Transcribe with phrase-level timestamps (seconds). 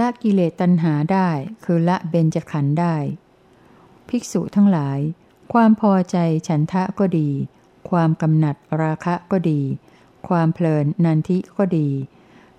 [0.00, 1.28] ละกิเลสตัณหาได้
[1.64, 2.96] คือละเบญจขันธ์ได้
[4.08, 4.98] ภิกษุทั้งหลาย
[5.52, 6.16] ความพอใจ
[6.48, 7.28] ฉันทะก็ดี
[7.90, 9.60] ความกำหนัดราคะก็ดี
[10.28, 11.88] ความเพลินนันทิก็ดี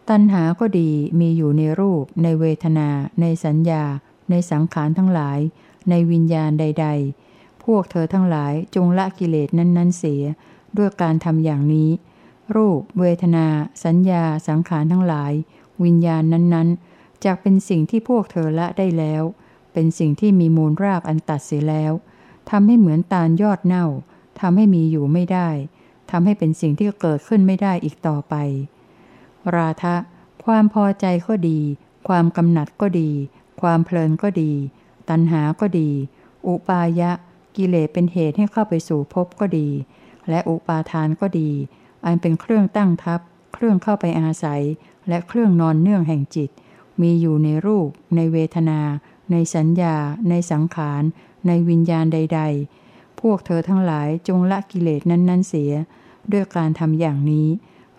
[0.09, 2.89] ตัณหาก็ดีมีอยู่ในรูป ในเวทนา
[3.21, 3.83] ในสัญญา
[4.29, 5.39] ในสังขารทั้งหลาย
[5.89, 6.87] ในวิญญาณใด
[7.25, 10.23] ๆ พวกเธอทั้งหลายจงละกิเลสนั้น ๆ เสีย
[10.77, 11.89] ด้วยการทำอย่างนี้
[12.55, 13.47] รูป เวทนา
[13.83, 15.33] สัญญา สังขารทั้งหลาย
[15.83, 16.90] วิญญาณนั้นๆ
[17.25, 19.23] จากเป็นสิ่งที่พวกเธอละได้แล้ว
[19.73, 21.93] เป็นสิ่งที่มีมูลรากอันตัดเสียแล้ว
[22.49, 23.85] ทำให้เหมือนตาลยอดเน่า
[24.39, 25.49] ทำให้มีอยู่ไม่ได้
[26.11, 28.35] ทำให้เป็นสิ่งที่เกิดขึ้นไม่ได้อีกต่อไป
[29.55, 29.95] ราทะ
[30.45, 31.59] ความพอใจก็ดี
[32.07, 33.09] ความกำหนัดก็ดี
[33.61, 34.51] ความเพลินก็ดี
[35.09, 35.89] ตัณหาก็ดี
[36.47, 37.11] อุปายะ
[37.55, 39.69] กิเลสเป็นเหตุให้เข้าไปสู่ภพก็ดี
[40.29, 41.49] และอุปาทานก็ดี
[42.05, 43.19] อันเป็นเครื่องตั้งทับ
[43.53, 44.61] เครื่องเข้าไปอาศัย
[45.07, 46.49] และเครื่องนอนเนื่องแห่งจิต
[47.01, 48.81] มีอยู่ในรูป ในเวทนา
[49.31, 49.95] ในสัญญา
[50.29, 51.03] ในสังขาร
[51.47, 52.41] ในวิญญาณใด
[52.81, 55.73] ๆ พวกเธอทั้งหลายจงละกิเลสนั้นๆเสีย
[56.31, 57.47] ด้วยการทำอย่างนี้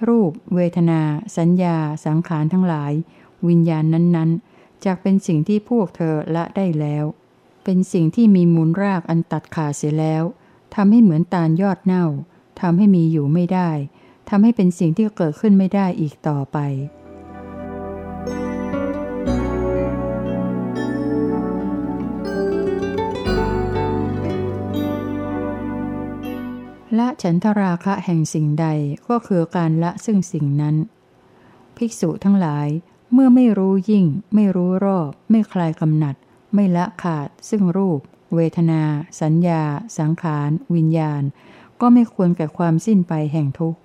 [0.09, 1.01] รูป เวทนา
[1.39, 1.77] สัญญา
[2.07, 2.93] สังขารทั้งหลาย
[3.49, 7.05] วิญญาณนั้นๆจะเป็นสิ่งที่พวกเธอละได้แล้ว
[7.65, 10.25] เป็นสิ่งที่มีมูลรากอันตัดขาดเสียแล้ว
[10.75, 12.07] ทำให้เหมือนตาลยอดเน่า
[12.61, 13.71] ทำให้มีอยู่ไม่ได้
[14.29, 16.59] ทำให้เป็นสิ่งที่เกิดขึ้นไม่ได้อีกต่อไป
[26.99, 28.67] ละฉันทราคะแห่งสิ่งใด
[29.09, 30.77] ก็คือการละซึ่งสิ่งนั้น
[31.77, 32.69] ภิกษุทั้งหลาย
[33.13, 36.15] เมื่อไม่รู้ยิ่ง ไม่รู้รอบ ไม่คลายกำหนัด
[36.55, 38.01] ไม่ละขาด ซึ่งรูป
[38.35, 38.83] เวทนา
[39.21, 39.63] สัญญา
[39.99, 41.23] สังขาร วิญญาณ
[41.81, 43.81] ก็ไม่ควรแก่ความสิ้นไปแห่งทุกข์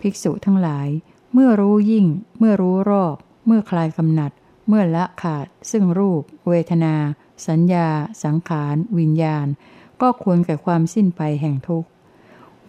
[0.00, 0.88] ภิกษุทั้งหลาย
[1.32, 2.06] เมื่อรู้ยิ่ง
[2.38, 4.32] เมื่อรู้รอบ เมื่อคลายกำหนัด
[4.68, 6.94] เมื่อละขาด ซึ่งรูป เวทนา
[7.46, 7.88] สัญญา
[8.24, 9.46] สังขาร วิญญาณ
[10.00, 11.88] ก็ควรแก่ความสิ้นไปแห่งทุกข์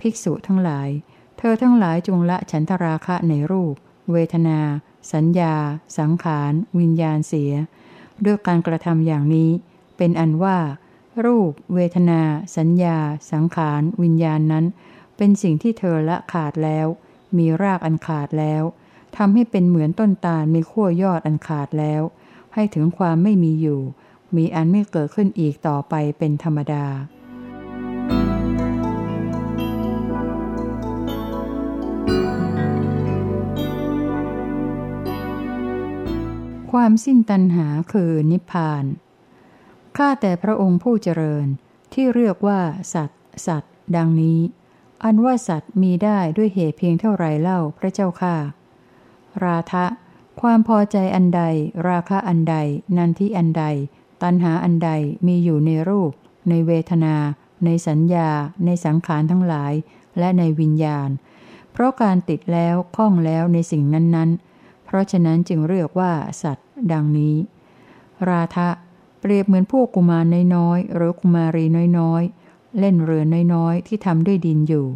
[0.01, 0.89] ภิกษุทั้งหลาย
[1.37, 3.73] เธอทั้งหลายจงละฉันทราคะในรูป
[4.11, 4.59] เวทนา
[5.13, 5.55] สัญญา
[5.97, 7.51] สังขาร วิญญาณเสีย
[8.25, 9.49] ด้วยการกระทำอย่างนี้
[9.97, 10.57] เป็นอันว่า
[11.25, 12.21] รูป เวทนา
[12.57, 12.97] สัญญา
[13.31, 14.65] สังขาร วิญญาณนั้น
[15.17, 16.87] เป็นสิ่งที่เธอละขาดแล้ว
[17.37, 18.63] มีรากอันขาดแล้ว
[19.17, 22.01] ทำให้เป็นเหมือนต้นตาลมีขั้วยอดอันขาดแล้ว
[22.53, 23.81] ให้ถึงความไม่มีอยู่
[24.35, 26.85] มีอันไม่เกิดขึ้นอีกต่อไปเป็นธรรมดา
[36.71, 38.85] ความสิ้นตัณหาคือนิพพาน
[39.97, 41.45] ข้าแต่พระองค์ผู้เจริญ
[41.93, 42.61] ที่เรียกว่า
[42.93, 44.39] สัตว์สัตว์ดังนี้
[45.03, 48.35] อันว่าสัตว์มีได้ด้วยเหตุเพียงเท่าไรเล่าพระเจ้าค่ะ
[49.43, 49.85] ราทะ
[50.41, 51.43] ความพอใจอันใด
[51.87, 52.55] ราคะอันใด
[52.97, 53.63] นันทิอันใด
[54.23, 54.91] ตัณหาอันใด
[55.27, 56.11] มีอยู่ในรูป
[56.49, 57.15] ในเวทนา
[57.65, 58.29] ในสัญญา
[58.65, 59.73] ในสังขารทั้งหลาย
[60.19, 61.09] และในวิญญาณ
[61.71, 64.50] เพราะการติดแล้วคล้องแล้วในสิ่งนั้นๆ
[64.91, 66.11] เพราะฉะนั้นจึงเรียกว่า
[66.43, 67.35] สัตว์ ดังนี้
[68.29, 68.69] ราทะ
[69.19, 70.25] เปรียบเหมือนพวกกุมาร
[70.55, 71.65] น้อยๆหรือกุมารี
[71.99, 74.87] น้อยๆ เล่นเรือน้อยๆ ที่ทำด้วยดินอยู่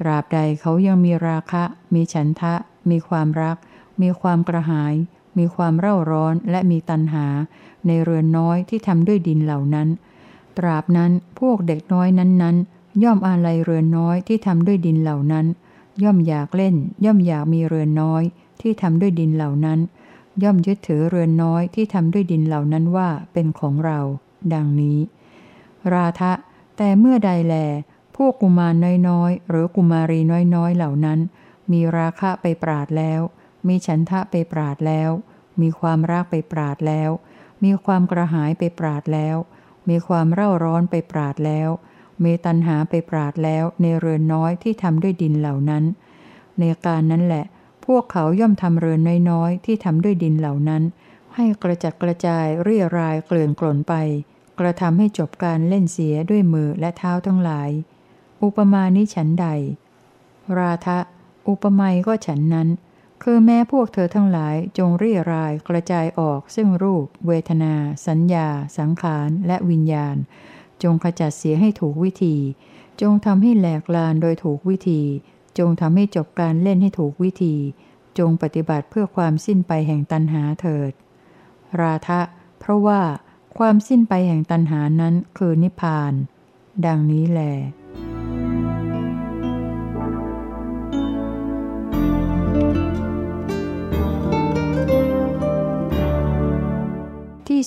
[0.00, 1.62] ตราบใดเขายังมีราคะ
[1.94, 2.54] มีฉันทะ
[2.90, 3.56] มีความรัก
[4.02, 4.94] มีความกระหาย
[5.38, 7.26] มีความเร่าร้อนและมีตัณหา
[7.86, 9.88] ในเรือนน้อยที่ทำด้วยดินเหล่านั้น
[10.58, 15.46] ตราบนั้นพวกเด็กน้อยนั้นๆ ย่อมอาลัยเรือนน้อยที่ทำด้วยดินเหล่านั้น
[16.02, 16.74] ย่อมอยากเล่น
[17.04, 18.24] ย่อมอยากมีเรือนน้อย
[18.62, 19.78] ที่ทำด้วยดินเหล่านั้น
[20.42, 23.98] ย่อมยึดถือเรือนน้อยที่ทำด้วยดินเหล่านั้นว่าเป็นของเรา
[24.54, 24.98] ดังนี้
[25.94, 26.32] ราทะ
[26.76, 27.54] แต่เมื่อใดแล
[28.16, 28.74] พวกกุมาร
[29.08, 30.20] น้อยๆ หรือกุมารี
[30.54, 31.18] น้อยๆ เหล่านั้น
[31.72, 33.20] มีราคะไปปราดแล้ว
[33.68, 35.10] มีฉันทะไปปราดแล้ว
[35.60, 37.10] มีความรักไปปราดแล้ว
[37.64, 39.36] มีความกระหายไปปราดแล้ว
[39.88, 41.68] มีความเร่าร้อนไปปราดแล้ว
[42.24, 45.84] มีตัณหาไปปราดแล้วในเรือนน้อยที่ทำด้วยดินเหล่านั้น
[46.58, 47.44] ในการนั้นแหละ
[47.88, 49.00] พวกเขาย่อมทำเรือน
[49.30, 50.82] น้อยๆ ที่ทำด้วยดินเหล่านั้น
[51.34, 53.94] ให้กระจัดกระจายเรียรายเกลื่อนกล่นไป
[54.60, 57.70] กระทำให้จบการเล่นเสียด้วยมือและเท้าทั้งหลาย
[58.42, 59.46] อุปมาณิฉันใด
[60.58, 60.98] ราทะ
[61.48, 62.68] อุปไมยก็ฉันนั้น
[63.22, 67.74] คือแม้พวกเธอทั้งหลายจงเรียรายกระจายออก ซึ่งรูป เวทนา
[68.06, 68.48] สัญญา
[68.78, 70.16] สังขารและวิญญาณ
[70.82, 72.36] จงขจัดเสียให้ถูกวิธี
[73.00, 75.02] จงทำให้แหลกลานโดยถูกวิธี
[75.58, 77.56] จงทำให้จบการเล่นให้ถูกวิธี
[78.18, 80.92] จงปฏิบัติเพื่อความสิ้นไปแห่งตันหาเถิด
[81.80, 82.20] ราทะ
[82.58, 83.00] เพราะว่า
[83.58, 86.12] ความสิ้นไปแห่งตันหานั้นคือนิพพาน
[86.86, 87.54] ดังนี้แหละ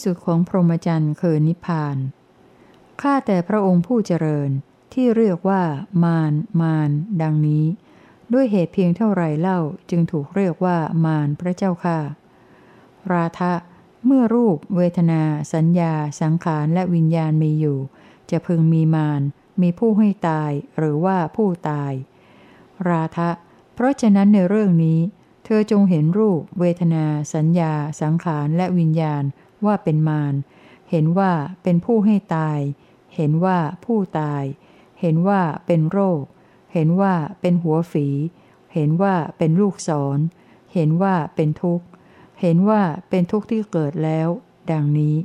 [0.03, 1.97] สุดของพรหมจรรย์คือนิพพาน
[3.01, 4.49] ข้าแต่พระองค์ผู้เจริญ
[4.93, 5.63] ที่เรียกว่า
[6.03, 6.89] มาร มาร
[7.21, 7.65] ดังนี้
[8.33, 9.59] ด้วยเหตุเพียงเท่าไรเล่า
[9.89, 11.99] จึงถูกเรียกว่ามารพระเจ้าค่ะ
[13.11, 13.53] ราทะ
[14.05, 15.23] เมื่อรูป เวทนา
[15.53, 17.79] สัญญา สังขาร และวิญญาณมีอยู่
[18.31, 19.21] จะพึงมีมาร
[19.61, 21.93] มีผู้ให้ตาย หรือว่าผู้ตาย
[22.89, 23.29] ราทะ
[23.73, 24.99] เพราะฉะนั้นในเรื่องนี้
[25.45, 29.23] เธอจงเห็นรูป เวทนา สัญญา สังขาร และวิญญาณ
[29.65, 30.33] ว่าเป็นมาร
[30.89, 31.33] เห็นว่า
[31.63, 32.59] เป็นผู้ให้ตาย
[33.15, 34.43] เห็นว่าผู้ตาย
[35.01, 36.23] เห็นว่าเป็นโรค
[36.73, 38.07] เห็นว่าเป็นหัวฝี
[38.73, 40.19] เห็นว่าเป็นลูกศร
[40.73, 41.85] เห็นว่าเป็นทุกข์
[42.41, 44.27] เห็นว่าเป็นทุกข์ที่เกิดแล้ว
[44.71, 45.15] ดังนี้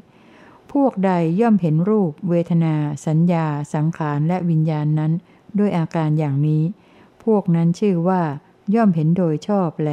[0.73, 2.75] พวกใดย่อมเห็นรูป เวทนา
[3.07, 5.13] สัญญา สังขาร และวิญญาณนั้น
[5.59, 6.63] ด้วยอาการอย่างนี้
[7.25, 8.23] พวกนั้นชื่อว่า
[8.75, 9.91] ย่อมเห็นโดยชอบแล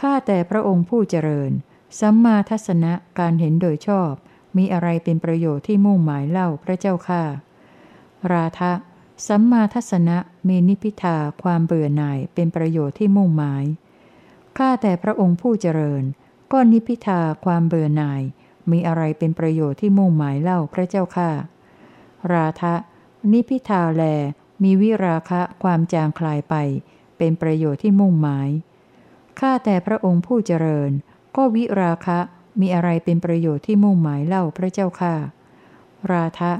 [0.00, 1.52] ข้าแต่พระองค์ผู้เจริญ
[2.00, 4.12] สัมมาทัศนะการเห็นโดยชอบ
[4.56, 7.22] มีอะไรเป็นประโยชน์ที่มุ่งหมายเล่าพระเจ้าค่า
[8.32, 8.72] ราทะ
[9.26, 10.18] สัมมาทัศนะ
[10.48, 13.64] มีนิพิทาความเบื่อหน่ายเป็นประโยชน์ที่มุ่งหมาย
[14.58, 16.02] ข้าแต่พระองค์ผู้เจริญ
[16.52, 18.22] ก็นิพิทาความเบื่อหน่าย
[18.70, 21.30] มีอะไรเป็นประโยชน์ที่มุ่งหมายเล่าพระเจ้าค่า
[22.32, 22.74] ราทะ
[23.32, 24.02] นิพิทาแล
[24.62, 26.54] มีวิราคะความจางคลายไป
[27.18, 28.48] เป็นประโยชน์ที่มุ่งหมาย
[29.40, 30.90] ข้าแต่พระองค์ผู้เจริญ
[31.36, 32.18] ก็วิราคะ
[32.60, 35.14] มีอะไรเป็นประโยชน์ที่มุ่งหมายเล่าพระเจ้าค่ะ
[36.12, 36.52] ราทะ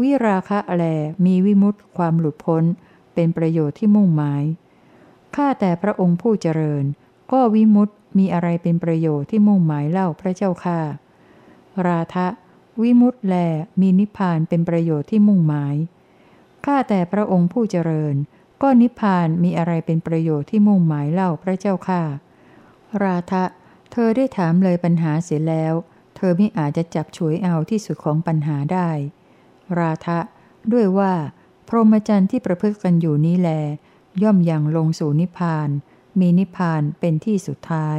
[0.00, 0.84] วิราคะแล
[1.26, 2.64] มีวิมุตติความหลุดพ้น
[3.14, 4.42] เป็นประโยชน์ที่มุ่งหมาย
[5.36, 6.84] ข้าแต่พระองค์ผู้เจริญ
[7.32, 10.80] ก็วิมุตติมีอะไรเป็นประโยชน์ที่มุ่งหมายเล่าพระเจ้าค่ะ
[11.86, 12.26] ราทะ
[12.82, 13.34] วิมุตติแล
[13.80, 15.74] มีนิพพานเป็นประโยชน์ที่มุ่งหมาย
[16.64, 18.14] ข้าแต่พระองค์ผู้เจริญ
[18.62, 22.02] ก็นิพพานมีอะไรเป็นประโยชน์ที่มุ่งหมายเล่าพระเจ้าค่ะ
[23.02, 23.44] ราทะ
[23.92, 25.74] เธอได้ถามเลยปัญหาเสียแล้ว
[26.16, 28.90] เธอไม่อาจจะจับฉวยเอาที่สุดของปัญหาได้
[29.78, 30.18] ราทะ
[30.72, 31.12] ด้วยว่า
[31.68, 33.50] พรหมจรรย์ที่ประพฤติกันอยู่นี้แล
[34.22, 35.68] ย่อมยังลงสู่นิพพาน
[36.20, 37.98] มีนิพพานเป็นที่สุดท้าย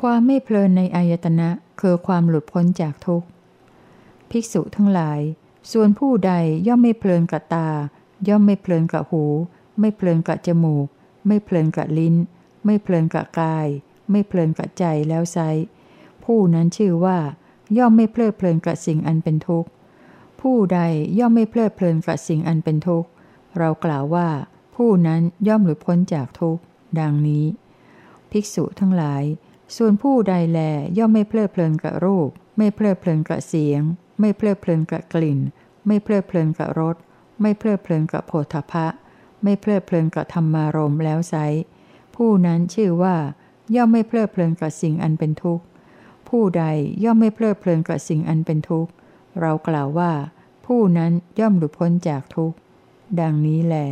[0.00, 1.48] ความไม่เพลินในอายตนะ
[1.80, 3.26] คือความหลุดพ้นจากทุกข์
[4.30, 5.20] ภิกษุทั้งหลาย
[5.72, 6.32] ส่วนผู้ใด
[6.66, 7.68] ย่อมไม่เพลินกับตา
[8.28, 9.24] ย่อมไม่เพลินกับหู
[9.80, 10.86] ไม่เพลินกับจมูก
[11.26, 12.14] ไม่เพลินกับลิ้น
[12.64, 13.68] ไม่เพลินกับกาย
[14.10, 15.38] ไม่เพลินกับใจแล้วไซ
[16.24, 17.18] ผู้นั้นชื่อว่า
[17.78, 19.70] ย่อมไม่เพลิดเพลินกับสิ่งอันเป็นทุกข์
[20.40, 20.80] ผู้ใด
[21.18, 23.08] ย่อมไม่เพลิดเพลินกับสิ่งอันเป็นทุกข์
[23.58, 24.28] เรากล่าวว่า
[24.76, 26.62] ผู้นั้นย่อมหลุดพ้นจากทุกข์
[27.00, 27.44] ดังนี้
[28.30, 29.22] ภิกษุทั้งหลาย
[29.76, 30.60] ส่วนผู้ใดแล
[30.98, 32.28] ย่อมไม่เพลิดเพลินกับรูป
[32.58, 33.82] ไม่เพลิดเพลินกับเสียง
[34.20, 35.38] ไม่เพลิดเพลินกับกลิ่น
[35.86, 36.96] ไม่เพลิดเพลินกับรส
[37.40, 38.86] ไม่เพลิดเพลินกับโผฏฐะ
[39.42, 41.34] ไม่เพลิดเพลินกับธรรมารมแล้วไซ
[42.16, 43.16] ผู้นั้นชื่อว่า
[43.74, 45.64] ย่อมไม่เพลิดเพลินกับสิ่งอันเป็นทุกข์
[46.28, 46.64] ผู้ใด
[47.04, 48.90] ย่อมไม่เพลิดเพลินกับสิ่งอันเป็นทุกข์
[49.40, 50.12] เรากล่าวว่า
[50.66, 52.56] ผู้นั้นย่อมหลุดพ้นจากทุกข์
[53.20, 53.88] ดังนี้แหละ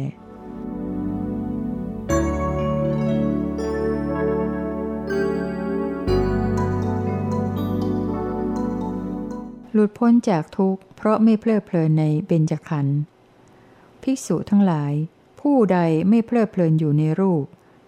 [9.73, 12.99] หลุดพ้นจากทุกข์เพราะไม่เพลิดเพลินในเบญจขันธ์
[14.03, 14.93] ภิกษุทั้งหลาย
[15.41, 15.79] ผู้ใด
[16.09, 17.45] ไม่เพลิดเพลินอยู่ในรูป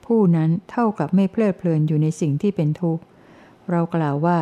[0.07, 3.03] ผู้นั้นเท่ากับไม่เพลิดเพลินอยู่ในสิ่งที่เป็นทุกข์
[3.71, 4.41] เรากล่าวว่า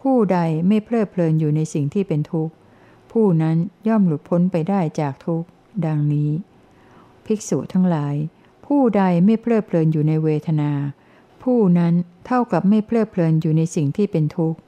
[0.00, 2.54] ผู้ใดไม่เพลิดเพลินอยู่ในสิ่งที่เป็นทุกข์
[3.12, 3.56] ผู้นั้น
[3.88, 5.46] ย่อมหลุดพ้นไปได้จากทุกข์
[5.86, 6.30] ดังนี้
[7.26, 8.14] ภิกษุทั้งหลาย
[8.66, 10.72] ผู้ใดไม่เพลิดเพลินอยู่ในเวทนา
[11.42, 11.94] ผู้นั้น
[12.26, 14.58] เท่ากับไม่เพลิดเพลินอยู่ในสิ่งที่เป็นทุกข์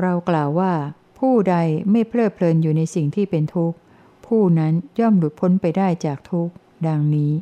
[0.00, 0.72] เรากล่าวว่า
[1.18, 1.56] ผู้ใด
[1.90, 3.76] ไม่เพลิดเพลินอยู่ในสิ่งที่เป็นทุกข์
[4.26, 6.54] ผู้นั้นย่อมหลุดพ้นไปได้จากทุกข์
[6.88, 7.32] ดังนี้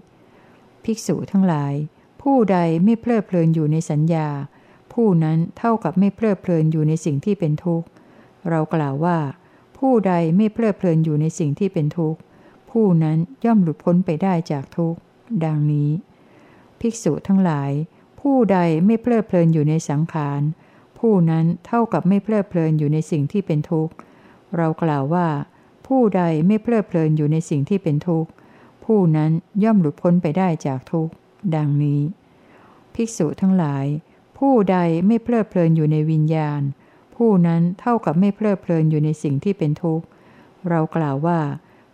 [0.84, 1.75] ภิกษุทั้งหลาย
[2.22, 4.28] ผู้ใดไม่เพลิดเพลินอยู่ในสัญญา
[4.92, 7.87] ผู้นั้นเท่ากับไม่เพลิดเพลินอยู่ในสิ่งที่เป็นทุกข์
[8.49, 9.18] เรากล่าวว่า
[9.78, 12.20] ผู้ใดไม่เพลิดเพลินอยู่ในสิ่งที่เป็นทุกข์
[12.70, 14.99] ผู้นั้นย่อมหลุดพ้นไปได้จากทุกข์
[15.44, 15.90] ดังนี้
[16.80, 17.70] ภิกษุทั้งหลาย
[18.20, 20.40] ผู้ใดไม่เพลิดเพลินอยู่ในสังขาร
[20.99, 23.92] ผู้นั้นเท่ากับไม่เพลิดเพลินอยู่ในสิ่งที่เป็นทุกข์
[24.56, 25.28] เรากล่าวว่า
[25.87, 28.30] ผู้ใดไม่เพลิดเพลินอยู่ในสิ่งที่เป็นทุกข์
[28.84, 29.30] ผู้นั้น
[29.62, 31.12] ย่อมหลุดพ้นไปได้จากทุกข์
[31.56, 32.00] ดังนี้
[32.94, 33.86] ภิกษุทั้งหลาย
[34.38, 36.62] ผู้ใดไม่เพลิดเพลินอยู่ในวิญญาณ
[37.16, 40.04] ผู้นั้นเท่ากับไม่เพลิดเพลินอยู่ในสิ่งที่เป็นทุกข์
[40.68, 41.40] เรากล่าวว่า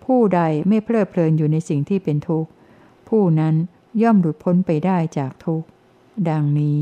[0.04, 2.50] ผู้ใดไม่เพลิดเพลินอยู่ในสิ่งที่เป็นทุกข์
[3.08, 3.54] ผู้นั้น
[4.02, 5.66] ย่อมหลุดพ้นไปได้จากทุกข์
[6.30, 6.78] ดังนี้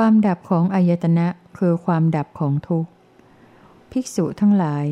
[0.00, 1.26] ความดับของอายตนะ
[1.58, 2.90] คือความดับของทุกข์
[3.90, 4.86] ภิกษุทั้งหลาย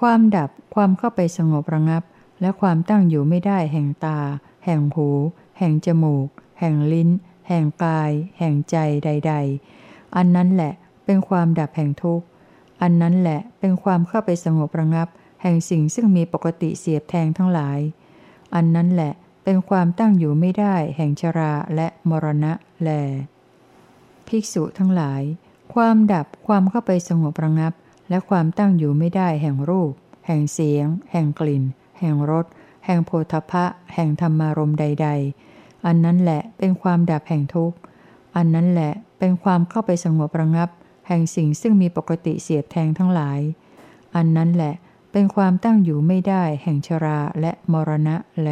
[0.00, 2.02] ความดับความเข้าไปสงบระงับ
[2.40, 4.18] และความตั้งอยู่ไม่ได้แห่งตา
[4.64, 5.08] แห่งหู
[5.58, 6.28] แห่งจมูก
[6.60, 7.10] แห่งลิ้น
[7.48, 9.34] แห่งกาย แห่งใจใด
[9.74, 10.72] ๆ อันนั้นแหละ
[11.04, 12.26] เป็นความดับแห่งทุกข์
[12.82, 15.08] อันนั้นแหละเป็นความเข้าไปสงบระงับ
[15.42, 17.78] แห่งสิ่งซึ่งมีปกติเสียบแทงทั้งหลาย
[18.54, 19.12] อันนั้นแหละ
[19.44, 22.52] เป็นความตั้งอยู่ไม่ได้แห่งชราและมรณะ
[22.84, 22.90] แล
[24.28, 25.22] ภิกษุทั้งหลาย
[25.74, 27.72] ความดับความเข้าไปสงบระงับ
[28.08, 29.92] และความตั้งอยู่ไม่ได้แห่งรูป
[30.26, 31.64] แห่งเสียง แห่งกลิ่น
[32.00, 32.46] แห่งรส
[32.84, 33.64] แห่งโพธพะ
[33.94, 35.08] แห่งธรรมารมใด
[35.46, 37.76] ๆ อันนั้นแหละเป็นความดับแห่งทุกข์
[38.36, 40.68] อันนั้นแหละเป็นความเข้าไปสงบระงับ
[41.08, 43.40] แห่งสิ่งซึ่งมีปกติเสียบแทงทั้งหลาย
[44.16, 44.74] อันนั้นแหละ
[45.12, 48.48] เป็นความตั้งอยู่ไม่ได้แห่งชราและมรณะแล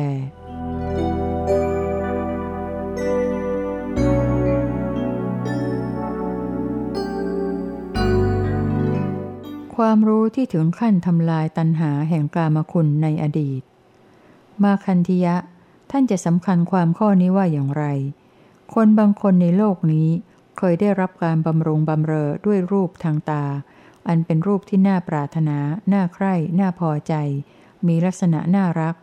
[9.86, 13.62] ความรู้ที่ถึงขั้นทำลายตัณหาแห่งกามคุณในอดีต
[14.62, 15.36] มาคันธิยะ
[15.90, 17.84] ท่านจะสำคัญความข้อนี้ว่าอย่างไร
[18.74, 20.08] คนบางคนในโลกนี้
[20.58, 23.44] เคยได้รับการบำรุงบำเรอด้วยรูปทางตา
[24.08, 25.58] อันเป็นรูปที่น่าปรารถนา
[25.92, 27.14] น่าใคร่ น่าพอใจ
[27.86, 28.94] มีลักษณะน่ารัก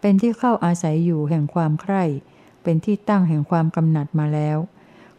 [0.00, 2.04] เป็นที่เข้าอาศัยอยู่แห่งความใคร่
[2.62, 4.58] เป็นที่ตั้งแห่งความกำหนัดมาแล้ว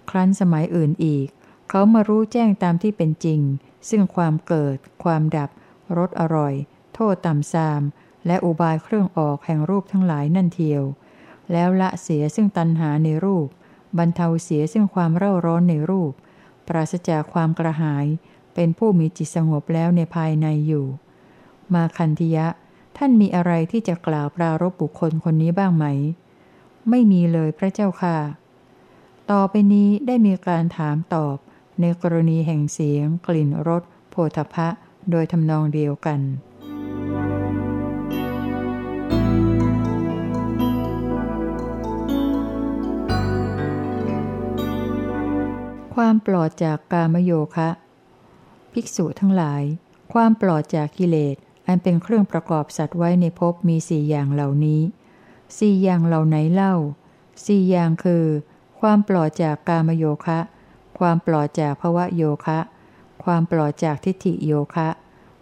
[0.09, 1.27] ครั้นสมัยอื่นอีก
[1.69, 3.41] เขามารู้แจ้งตามที่เป็นจริง
[3.89, 5.49] ซึ่งความเกิด ความดับ
[5.97, 6.53] รสอร่อย
[6.93, 7.81] โทษต่ำซาม
[8.27, 10.83] และอุบายเครื่องออกแห่งรูปทั้งหลายนั่นเทียว
[11.51, 13.47] แล้วละเสียซึ่งตัณหาในรูป
[13.97, 16.11] บรรเทาเสียซึ่งความเร่าร้อนในรูป
[16.67, 18.05] ปราศจากความกระหาย
[18.53, 20.85] เป็นผู้มีจิตสงบแล้วในภายในอยู่
[21.73, 22.47] มาคันธิยะ
[22.97, 25.85] ท่านมีอะไรที่จะกล่าวปรารบบุคคลคนนี้บ้างไหม
[26.89, 28.17] ไม่มีเลยพระเจ้าค่ะ
[29.31, 31.37] ต่อไปนี้ได้มีการถามตอบ
[31.81, 34.67] ในกรณีแห่งเสียง กลิ่นรสโผฏฐะ
[35.11, 36.19] โดยทำนองเดียวกัน
[45.95, 47.69] ความปลอดจากกามโยคะ
[48.73, 49.63] ภิกษุทั้งหลาย
[50.13, 51.35] ความปลอดจากกิเลส
[51.67, 54.81] อันเป็นเครื่องประกอบสัตว์ไว้ในภพมีสี่อย่างเหล่านี้
[55.59, 56.75] สี่อย่างเหล่าไหนเล่า
[57.45, 58.25] สี่อย่างคือ
[58.79, 60.39] ความปลอดจากกามโยคะ
[60.99, 62.59] ความปลอดจากภวะโยคะ
[63.23, 64.87] ความปลอดจากทิฏฐิโยคะ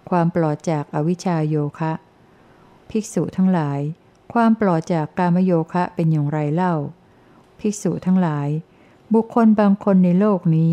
[0.09, 1.91] ความปลอดจากอวิชชาโยคะ
[2.89, 3.79] ภิกษุทั้งหลาย
[4.33, 6.75] ความปลอดจากกามโยคะเป็นอย่างไรเล่า
[7.59, 8.47] ภิกษุทั้งหลาย
[9.13, 10.71] บุคคลบางคนในโลกนี้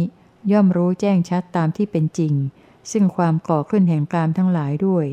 [0.52, 2.34] ย่อมรู้แจ้งชัดตามที่เป็นจริง
[2.92, 5.06] ซึ่งความก่อขึ้นแห่งกามทั้งหลายด้วย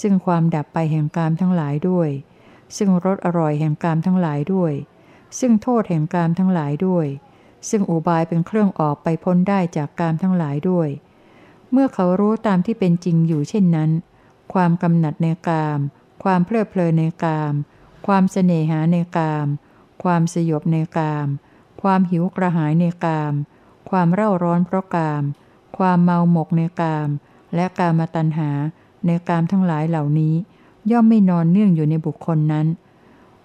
[0.00, 2.10] ซึ่งความดับไปแห่งกามทั้งหลายด้วย
[2.76, 4.72] ซึ่งรสอร่อยแห่งกามทั้งหลายด้วย
[5.38, 7.06] ซึ่งโทษแห่งกามทั้งหลายด้วย
[7.68, 10.88] ซึ่งอุบายเป็นเครื่องออกไปพ้นได้จากกามทั้งหลายด้วย
[11.72, 13.90] เมื่อเขารู้ตามที่เป็นจริงอยู่เช่นนั้น
[14.52, 15.78] ความกำหนัดในกาม
[16.22, 17.54] ความเพลิดเพลินในกาม
[18.06, 19.46] ความเสน่หาในกาม
[20.02, 21.28] ความสยบในกาม
[21.82, 23.34] ความหิวกระหายในกาม
[23.90, 25.22] ความเร่าร้อนเพราะกาม
[25.76, 27.08] ความเมาหมกในกาม
[27.54, 28.50] และกามตัณหา
[29.06, 30.34] ในกามทั้งหลายเหล่านี้
[30.90, 32.66] ย่อมไม่นอนเนื่องอยู่ในบุคคลนั้น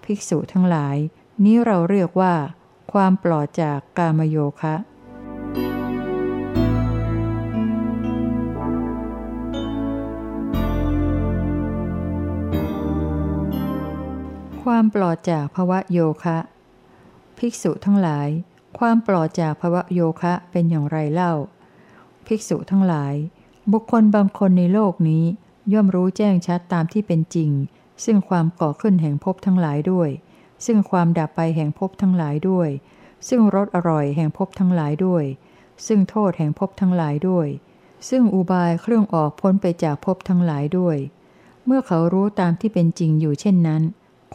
[0.04, 0.96] ภิกษุทั้งหลาย
[1.44, 2.34] นี้เราเรียกว่า
[2.98, 4.74] ความปลอดจากกามโยคะ
[14.62, 16.38] ความปลอดจากภวะโยคะ
[17.38, 18.28] ภิกษุทั้งหลาย
[18.78, 21.32] ความปลอดจากภวะโยคะเป็นอย่างไรเล่า
[22.26, 23.14] ภิกษุทั้งหลาย
[23.72, 25.24] บุคคลบางคนในโลกนี้
[25.72, 27.50] ย่อมรู้แจ้งชัดตามที่เป็นจริง
[28.04, 30.10] ซึ่งความก่อขึ้นแห่งภพทั้งหลายด้วย
[30.66, 32.68] ซึ่งความดับไปแห่งภพทั้งหลายด้วย
[33.28, 35.24] ซึ่งรสอร่อยแห่งภพทั้งหลายด้วย
[35.86, 37.48] ซึ่งโทษแห่งภพทั้งหลายด้วย
[38.08, 40.96] ซึ่งอุบายเครื่องออกพ้นไปจากภพทั้งหลายด้วย
[41.64, 43.82] เมื่อเขารู้ตามที่เป็นจริงอยู่เช่นนั้น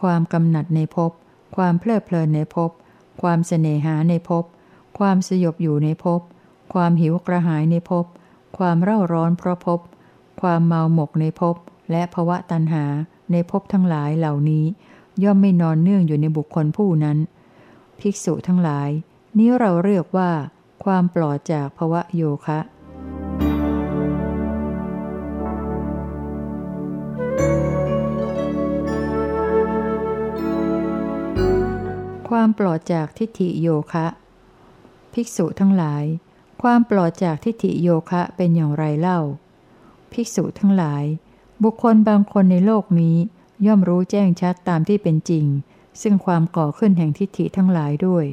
[0.01, 1.11] ความกำหนัดในภพ
[1.55, 2.71] ความเพลิดเพลินในภพ
[3.21, 4.43] ความเสน่หาในภพ
[4.99, 6.21] ความสยบอยู่ในภพ
[6.73, 8.05] ความหิวกระหายในภพ
[8.57, 9.79] ความเร่าร้อนเพราะภพ
[10.41, 11.55] ความเมาหมกในภพ
[11.91, 12.85] และภวะตัณหา
[13.31, 14.65] ในภพทั้งหลายเหล่านี้
[15.23, 17.17] ย่อมไม่นอนเนื่องอยู่ในบุคคลผู้นั้น
[17.99, 18.89] ภิกษุทั้งหลาย
[19.37, 20.31] นี้เราเรียกว่า
[20.83, 22.59] ความปลอดจากภวะโยคะ
[32.29, 34.05] ความปลอดจากทิฏฐิโยคะ
[35.13, 36.03] ภิกษุทั้งหลาย
[36.61, 39.19] ความปลอดจากทิฏฐิโยคะเป็นอย่างไรเล่า
[40.11, 41.03] ภิกษุทั้งหลาย
[41.63, 43.17] บุคคลบางคนในโลกนี้
[43.65, 45.45] ย่อมรู้แจ้งชัดตามที่เป็นจริง
[46.01, 48.25] ซึ่งความก่อขึ้นแห่งทิฏฐิทั้งหลายด้วย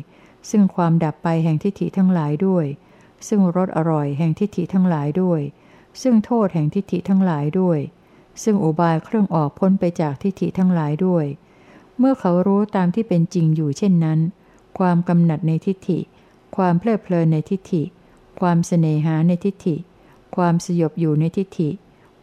[0.51, 2.67] ซึ่งความดับไปแห่งทิฏฐิทั้งหลายด้วย
[3.29, 5.41] ซึ่งรสอร่อยแห่งทิฏฐิทั้งหลายด้วย
[6.03, 7.79] ซึ่งโทษแห่งทิฏฐิทั้งหลายด้วย
[8.43, 11.25] ซึ่งอุบายเครื่องออกพ้นไปจากทิฏฐิทั้งหลายด้วย
[11.99, 14.19] เมื่อเขารู้ตามที่เป็นจริงอยู่เช่นนั้น
[14.79, 15.99] ความกำหนัดในทิฏฐิ
[16.57, 17.83] ความเพลิดเพลินในทิฏฐิ
[18.41, 19.77] ความเสน่หาในทิฏฐิ
[20.37, 21.69] ความสยบอยู่ในทิฏฐิ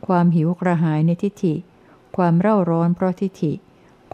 [0.07, 1.53] ความหิวกระหายในทิฏฐิ
[2.17, 3.53] ความเร่าร้อนเพราะทิฏฐิ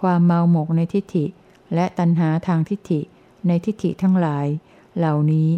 [0.01, 1.25] ความเมาหมกในทิฏฐิ
[1.73, 3.01] และตัณหาทางทิฏฐิ
[3.47, 4.47] ในทิฏฐิทั้งหลาย
[4.97, 5.49] เหล่านี้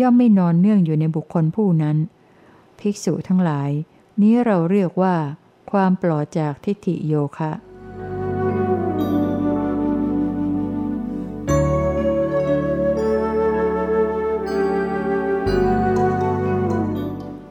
[0.00, 1.96] ย่อมไม่นอนเนื่องอยู่ในบุคคลผู้นั้น
[2.78, 3.70] ภิกษุทั้งหลาย
[4.20, 5.16] นี้เราเรียกว่า
[5.70, 7.52] ความปลอดจากทิฏฐิโยคะ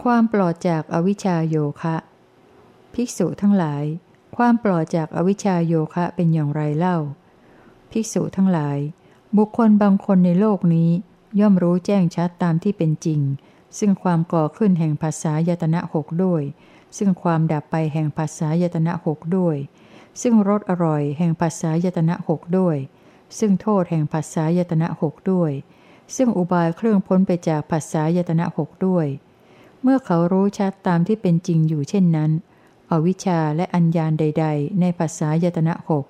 [0.04, 1.96] ความปลอดจากอวิชชาโยคะ
[2.94, 3.84] ภิกษุทั้งหลาย
[4.42, 6.98] ความปลอดจากอวิชชาโยคะเป็นอย่างไรเล่า
[7.92, 8.78] ภิกษุทั้งหลาย
[9.38, 10.90] บุคคลบางคนในโลกนี้
[11.40, 13.22] ย่อมรู้แจ้งชัดตามที่เป็นจริง
[13.78, 16.44] ซึ่งความก่อขึ้นแห่งภาษายตนะหกด้วย
[16.98, 19.56] ซึ่งความดับไปแห่งภาษายตนะหกด้วย
[20.22, 22.78] ซึ่งรสอร่อยแห่งภาษายตนะหกด้วย
[23.40, 25.52] ซึ่งโทษแห่งภาษายตนะหกด้วย
[26.16, 29.08] ซึ่งอุบายเครื่องพ้นไปจากภาษายตนะหกด้วย
[29.82, 32.32] เมื่อเขารู้ชัดตามที่เป็นจริงอยู่เช่นนั้น
[32.92, 36.06] อวิชชาและอัญญาณใด ๆ ในภาษายตนะหก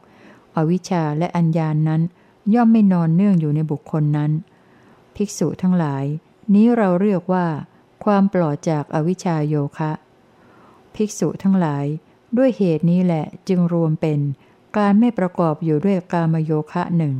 [0.57, 2.01] อวิชชาและอัญญาณนั้น
[2.53, 4.31] ย่อมไม่นอนเนื่องอยู่ในบุคคลนั้น
[5.15, 6.05] ภิกษุทั้งหลาย
[6.53, 7.45] นี้เราเรียกว่า
[8.03, 9.91] ความปลอดจากอวิชชาโยคะ
[10.95, 11.86] ภิกษุทั้งหลาย
[12.38, 14.19] ด้วยเหตุนี้แหละจึงรวมเป็น
[14.77, 17.15] การไม่ประกอบอยู่ด้วยกามโยคะหนึ่ง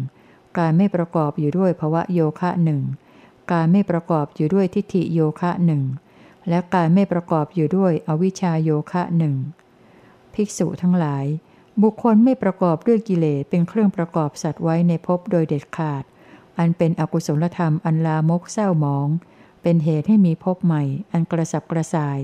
[0.58, 2.82] การไม่ประกอบอยู่ด้วยภวะโยคะหนึ่ง
[3.52, 5.84] การไม่ประกอบอยู่ด้วยทิฏฐิโยคะหนึ่ง
[6.50, 9.36] และการไม่ประกอบอยู่ด้วยอวิชชาโยคะหนึ่ง
[10.34, 11.26] ภิกษุทั้งหลาย
[11.84, 16.04] บุคคลไม่ประกอบด้วยกิเลสเป็นเครื่องประกอบสัตว์ไว้ในภพโดยเด็ดขาด
[16.58, 19.08] อันเป็นอกุศลธรรมอันลามกเศร้าหมอง
[19.62, 22.20] เป็นเหตุให้มีภพใหม่ อันกระสับกระส่าย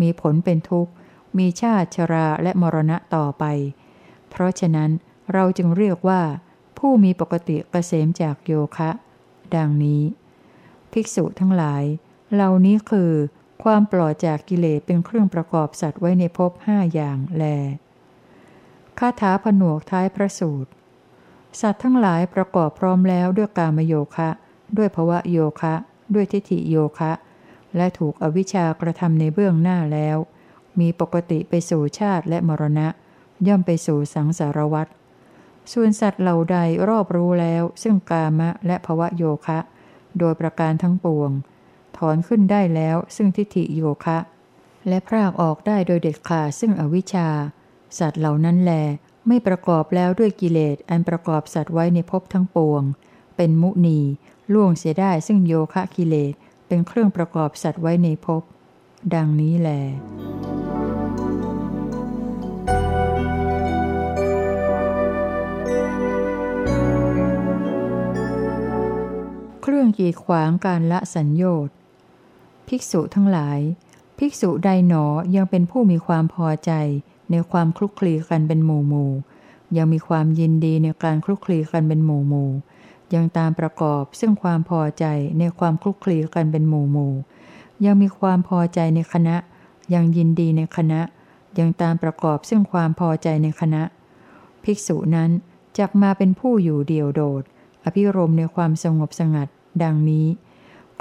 [0.00, 0.92] มีผลเป็นทุกข์
[1.38, 3.44] มีชาติชราและมรณะต่อไป
[4.30, 4.90] เพราะฉะนั้น
[5.32, 6.22] เราจึงเรียกว่า
[6.78, 8.90] ผู้มีปกติเกษมจากโยคะ
[9.56, 10.02] ดังนี้
[10.92, 11.84] ภิกษุทั้งหลาย
[12.32, 13.12] เหล่านี้คือ
[13.62, 17.44] ความปลอดจากกิเลสเป็นเครื่องประกอบสัตว์ไว้ในภพห้าอย่างแล
[18.98, 20.70] คาถาผนวกท้ายพระสูตร
[21.60, 24.30] สัตว์ทั้งหลายประกอบพร้อมแล้วด้วยกามโยคะ
[24.76, 25.74] ด้วยภวะโยคะ
[26.14, 27.12] ด้วยทิฏฐิโยคะ
[27.76, 30.16] และถูกอวิชชากระทำในเบื้องหน้าแล้ว
[30.80, 32.88] มีปกติไปสู่ชาติและมรณะ
[33.46, 34.86] ย่อมไปสู่สังสารวัฏ
[35.72, 39.58] ส่วนสัตว์เหล่าใดรอบรู้แล้ว ซึ่งกามะและภวะโยคะ
[40.18, 41.30] โดยประการทั้งปวง
[42.00, 44.18] ถอนขึ้นได้แล้ว ซึ่งทิฏฐิโยคะ
[44.88, 47.28] และพรากออกได้โดยเด็ดขาดซึ่งอวิชชา
[47.98, 48.72] สัตว์เหล่านั้นแล
[49.26, 52.82] ไม่ประกอบแล้วด้วยกิเลสอันประกอบสัตว์ไว้ในภพทั้งปวง
[53.36, 54.00] เป็นมุนี
[54.52, 56.32] ล่วงเสียได้ซึ่งโยคะกิเลส
[56.66, 58.42] เป็นเครื่องประกอบสัตว์ไว้ในภพ
[59.14, 59.70] ดังนี้แล
[69.62, 71.74] เครื่องกีดขวางการละสัญโยชน์
[72.70, 73.58] ภิกษุทั้งหลาย
[74.18, 75.04] ภิกษุใดหนอ
[75.36, 76.72] ยังเป็นผู้มีความพอใจ
[77.30, 79.10] ในความคลุกคลีกันเป็นหมู่หมู่
[79.76, 82.50] ยังมีความยินดีในการคลุกคลีกันเป็นหมู่หมู่
[83.14, 85.04] ยังตามประกอบซึ่งความพอใจ
[85.38, 87.12] ในความคลุกคลีกันเป็นหมู่หมู่
[87.84, 89.36] ยังมีความพอใจในคณะ
[89.94, 91.00] ยังยินดีในคณะ
[91.58, 93.82] ยังตามประกอบซึ่งความพอใจในคณะ
[94.64, 95.30] ภิกษุนั้น
[95.78, 97.42] จักมาเป็นผู้อยู่เดียวโดด
[97.84, 99.48] อภิรมในความสงบสงัด
[99.82, 100.26] ดังนี้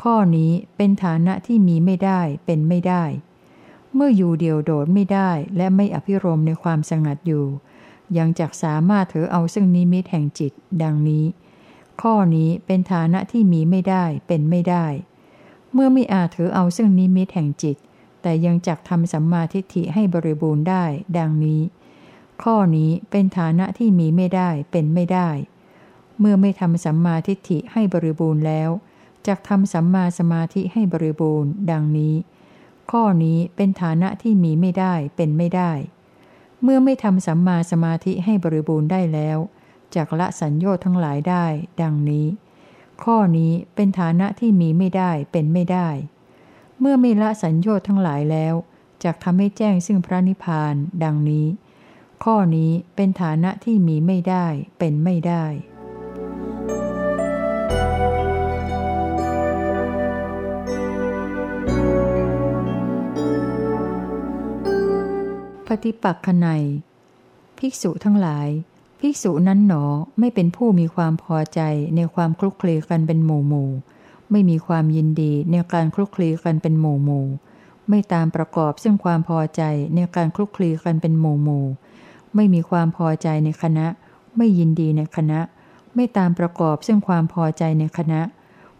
[0.01, 3.03] ข้อนี้เป็นฐานะที่มีไม่ได้เป็นไม่ได้
[3.93, 7.45] เมื่ออยู่เดียวโดดไม่ได้และไม่อภิรมในความสงัดอยู่
[8.17, 10.51] ยังจักสามารถถือเอาซึ่งนิมิตแห่งจิต
[10.83, 11.25] ดังนี้
[12.01, 14.85] ข้อนี้เป็นฐานะที่มีไม่ได้เป็นไม่ได้
[15.73, 17.77] เมื่อไม่อาจถือเอาซึ่งนิมิตแห่งจิต
[18.21, 20.85] แต่ยังจักทำสัมมาทิฏฐิให้บริบูรณ์ได้
[21.17, 21.61] ดังนี้
[22.43, 25.29] ข้อนี้เป็นฐานะที่มีไม่ได้เป็นไม่ได้
[26.19, 28.69] เมื่อไม่ทำสัมมาทิฏฐิให้บริบูรณ์แล้ว
[29.27, 32.15] จักทำสัมมาสมาธิให้บริบูรณ์ ดังนี้
[32.91, 35.71] ข้อนี้เป็นฐานะที่มีไม่ได้เป็นไม่ได้
[36.63, 39.37] เมื่อไม่ทำสัมมาสมาธิให้บริบูรณ์ได้แล้ว
[39.95, 41.45] จากละสัญญาทั้งหลายได้
[41.81, 42.27] ดังนี้
[43.03, 45.87] ข้อนี้เป็นฐานะที่มีไม่ได้เป็นไม่ได้
[46.79, 48.55] เมื่อไม่ละสัญญาทั้งหลายแล้ว
[49.03, 51.47] จากทำให้แจ้งซึ่งพระนิพพาน ดังนี้
[52.23, 54.47] ข้อนี้เป็นฐานะที่มีไม่ได้
[54.79, 55.45] เป็นไม่ได้
[65.73, 66.47] ปฏิปักขใน
[67.57, 68.47] ภิกษุทั้งหลาย
[68.99, 69.85] ภิกษุนั้นหนอ
[70.19, 71.61] ไม่เป็นผู้มีความพอใจ
[71.95, 73.69] ในความคลุกคลีกันเป็นหมู่หมู่
[74.31, 77.25] ไม่มีความยินดีในการคลุกคลีกันเป็นหมู่หมู่
[77.89, 79.61] ไม่ตามประกอบซึ่งความพอใจ
[79.95, 81.65] ในการคลุกคลีกันเป็นหมู่หมู่
[82.35, 83.85] ไม่มีความพอใจในคณะ
[84.37, 85.39] ไม่ยินดีในคณะ
[85.95, 88.21] ไม่ตามประกอบซึ่งความพอใจในคณะ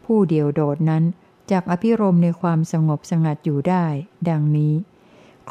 [0.06, 1.04] ผู้เดียวโดดนั้น
[1.52, 3.86] จากอภิรมในความสงบสงัดอยู่ได้
[4.30, 4.74] ดังนี้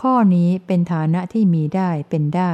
[0.01, 2.53] ข้อนี้เป็นฐานะที่มีได้เป็นได้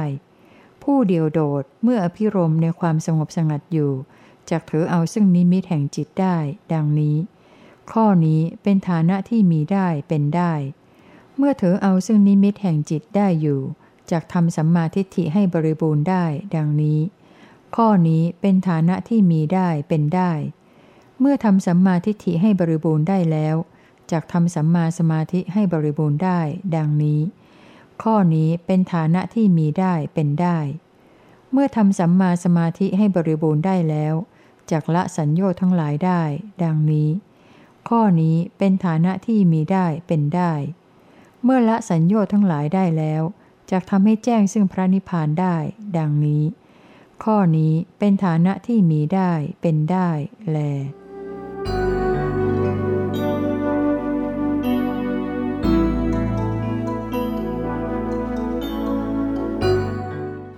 [0.83, 3.91] ผู้เดียวโดดเมื่ออภิรมในความสงบสงัดอยู่
[4.49, 6.37] จากถือเอาซึ่งนิมิตแห่งจิตได้
[6.73, 7.17] ดังนี้
[7.91, 10.53] ข้อนี้เป็นฐานะที่มีได้เป็นได้
[11.37, 13.61] เมื่อถือเอาซึ่งนิมิตแห่งจิตได้อยู่
[14.11, 16.99] จากทำสัมมาทิฏฐิให้บริบูรณ์ได้ ดังนี้
[17.75, 20.31] ข้อนี้เป็นฐานะที่มีได้เป็นได้
[21.19, 23.55] เมื่อทำสัมมาทิฏฐิให้บริบูรณ์ได้แล้ว
[24.11, 26.39] จากทำสัมมาสมาธิให้บริบูรณ์ได้
[26.75, 27.21] ดังนี้
[28.03, 30.57] ข้อนี้เป็นฐานะที่มีได้เป็นได้
[31.51, 34.13] เมื่อทำสัมมาสมาธิให้บริบูรณ์ได้แล้ว
[34.71, 36.21] จากละสัญญาทั้งหลายได้
[36.63, 37.09] ดังนี้
[37.89, 40.53] ข้อนี้เป็นฐานะที่มีได้เป็นได้
[41.43, 43.21] เมื่อละสัญญาทั้งหลายได้แล้ว
[43.71, 45.55] จะทำให้แจ้งซึ่งพระนิพพานได้
[45.97, 46.43] ดังนี้
[47.23, 50.09] ข้อนี้เป็นฐานะที่มีได้เป็นได้
[50.51, 50.57] แล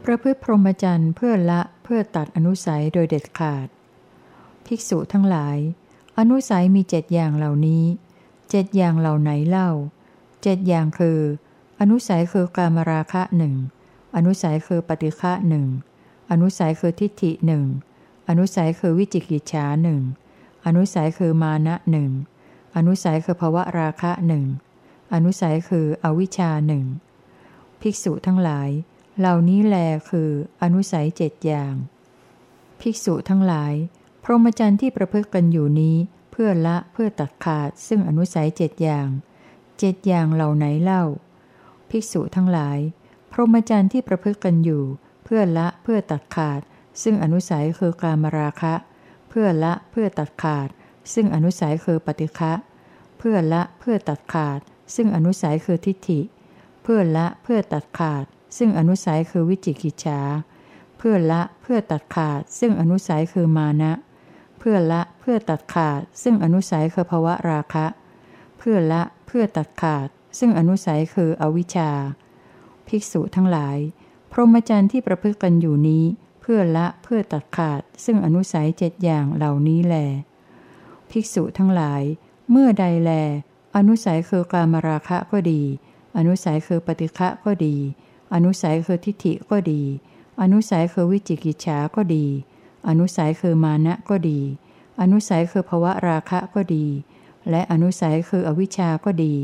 [0.09, 3.67] ประพฤติพรหมจรรย์เพื่อละเพื่อตัดอนุสัยโดยเด็ดขาด
[4.65, 5.57] ภิกษุทั้งหลาย
[6.19, 7.83] อนุสัยมีเจ็ดอย่างเหล่านี้
[8.49, 9.69] เจ็ดอย่างเหล่าไหนเล่า
[10.43, 11.19] เจ็ดอย่างคือ
[11.79, 13.55] อนุสัยคือการมราคะหนึ่ง
[14.15, 15.65] อนุสัยคือปฏิฆะหนึ่ง
[16.31, 17.63] อนุสัยคือทิฏฐิหนึ่ง
[18.29, 20.01] อนุสัยคือวิจิกิจฉาหนึ่ง
[20.65, 22.11] อนุสัยคือมานะหนึ่ง
[22.75, 24.45] อนุสัยคือภวะราคะหนึ่ง
[25.13, 26.83] อนุสัยคืออวิชชาหนึ่ง
[27.81, 28.69] ภิกษุทั้งหลาย
[29.19, 29.75] เหล่านี้แล
[30.09, 30.29] คือ
[30.61, 31.73] อนุสัยเจ็ดอย่าง
[32.79, 33.73] ภิกษุทั้งหลาย
[34.23, 35.95] พรหมจรรย์ที่ประพฤติกันอยู่นี้
[36.31, 39.07] เพื่อละเพื่อตัดขาดซึ่งอนุสัยเจ็ดอย่าง
[39.79, 41.03] เจ็ดอย่างเหล่าไหนเล่า
[41.89, 42.79] ภิกษุทั้งหลาย
[43.31, 44.83] พรหมจรรย์ที่ประพฤติกันอยู่
[45.23, 46.61] เพื่อละเพื่อตัดขาด
[47.03, 48.73] ซึ่งอนุสัยคือการมราคะ
[49.29, 50.67] เพื่อละเพื่อตัดขาด
[51.13, 52.53] ซึ่งอนุสัยคือปฏิฆะ
[53.17, 54.59] เพื่อละเพื่อตัดขาด
[54.95, 56.19] ซึ่งอนุสัยคือทิฏฐิ
[56.83, 58.25] เพื่อละเพื่อตัดขาด
[58.57, 60.19] ซึ่งอนุสัยคือวิจิกิจฉา
[60.97, 63.91] เพื่อละเพื่อตัดขาด ซึ่งอนุสัยคือมานะ
[64.59, 67.85] เพื่อละเพื่อตัดขาด ซึ่งอนุสัยคือภวะราคะ
[68.57, 70.07] เพื่อละเพื่อตัดขาด
[70.39, 71.91] ซึ่งอนุสัยคืออวิชชา
[72.87, 73.77] ภิกษุทั้งหลาย
[74.31, 76.03] พรหมจรรย์ที่ประพฤติกันอยู่นี้
[76.41, 79.95] เพื่อละเพื่อตัดขาด ซึ่งอนุสัยเจ็ดอย่างเหล่านี้แล
[81.11, 82.01] ภิกษุทั้งหลาย
[82.51, 83.11] เมื่อใดแล
[83.75, 85.61] อนุสัยคือการมราคะก็ดี
[86.17, 87.75] อนุสัยคือปฏิฆะก็ดี
[88.33, 89.81] อนุสัยคือทิฏฐิก็ดี
[90.41, 92.25] อนุสัยคือวิจิกิจฉาก็ดี
[92.87, 94.39] อนุสัยคือมานะก็ดี
[95.01, 96.85] อนุสัยคือภวะราคะก็ดี
[97.49, 99.35] และอนุสัยคืออวิชชาก็ดี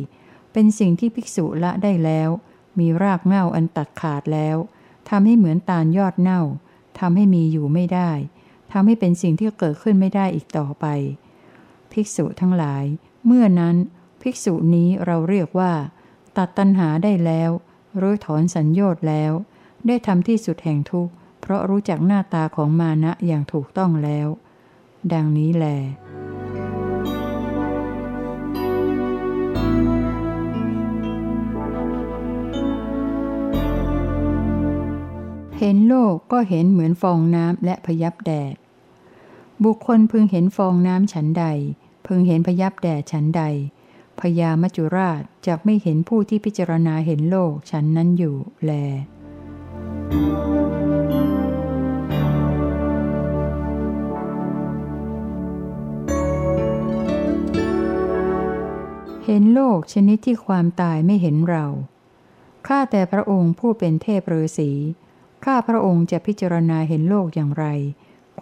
[0.54, 2.30] เป็นสิ่งที่ภิกษุละได้แล้ว
[2.80, 4.58] มีรากเง่าอันตัดขาดแล้ว
[5.10, 6.42] ทำให้เหมือนตาลยอดเน่า
[7.00, 8.12] ทำให้มีอยู่ไม่ได้
[8.72, 10.86] ทำให้เป็นสิ่งที่เกิดขึ้นไม่ได้อีกต่อไป
[11.92, 12.84] ภิกษุทั้งหลาย
[13.26, 13.76] เมื่อนั้น
[14.22, 15.74] ภิกษุนี้เราเรียกว่า
[16.38, 17.52] ตัดตัณหาได้แล้ว
[18.02, 19.32] รู้ถอนสัญญอดแล้ว
[19.88, 24.28] ได้ทำที่สุดแห่งทุกข์ เพราะรู้จักหน้าตาของมานะอย่างถูกต้องแล้ว
[25.14, 25.66] ดังนี้แล
[35.60, 38.56] เห็นโลกก็เห็นเหมือนฟองน้ำและพยับแดด
[39.64, 41.46] บุคคลพึงเห็นฟองน้ำฉันใด
[42.08, 43.44] พึงเห็นพยับแดดฉันใด
[44.24, 48.72] พยามัจจุราชจะไม่เห็นผู้ที่พิจารณาเห็นโลกฉันนั้นอยู่แล
[59.26, 61.66] เห็นโลกชนิดที่ความตายไม่เห็นเรา
[62.68, 64.72] ข้าแต่พระองค์ผู้เป็นเทพฤาษี
[65.46, 67.66] ข้าพระองค์จะพิจารณาเห็นโลกอย่างไร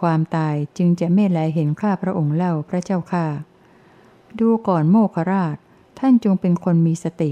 [0.00, 3.26] ความตายจึงจะไม่แลเห็นข้าพระองค์เล่าพระเจ้าข้า
[4.38, 5.56] ดูก่อนโมคราช
[6.04, 7.30] ท่านจงเป็นคนมีสติ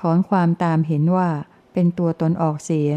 [0.00, 1.30] ถอนความตามเห็นว่า
[1.72, 2.90] เป็นตัวตนออกเสีย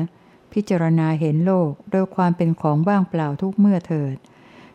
[0.54, 4.16] พิจารณาเห็นโลกโดยความเป็นของว่างเปล่าทุกเมื่อเถิด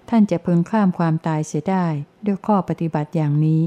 [0.09, 1.87] ท่านจะพึงข้ามความตายเสียได้
[2.25, 3.63] ด้วยข้อปฏิบัติอย่างนี้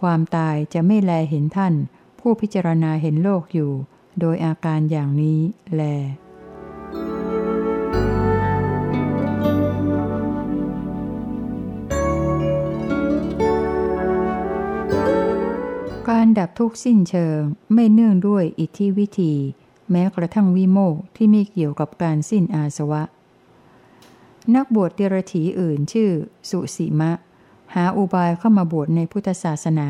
[0.00, 1.74] ความตายจะไม่แลเห็นท่าน
[2.20, 3.72] ผู้พิจารณาเห็นโลกอยู่
[4.20, 5.40] โดยอาการอย่างนี้
[5.74, 5.82] แล
[16.12, 17.40] การดับทุกข์สิ้นเชิง
[17.74, 19.34] ไม่เนื่องด้วยอิทธิวิธี
[19.90, 23.02] แม้กระทั่งวิโมกที่ไม่เกี่ยวกับการสิ้นอาสวะ
[24.54, 26.10] นักบวชเดรถีอื่นชื่อ
[26.50, 27.12] สุสีมะ
[27.74, 29.88] หาอุบายเข้ามาบวชในพุทธศาสนา